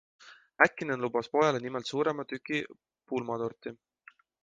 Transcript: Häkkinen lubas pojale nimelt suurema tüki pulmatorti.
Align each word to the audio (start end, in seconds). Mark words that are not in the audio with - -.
Häkkinen 0.63 1.03
lubas 1.03 1.29
pojale 1.37 1.61
nimelt 1.67 1.91
suurema 1.91 2.27
tüki 2.35 2.65
pulmatorti. 3.13 3.79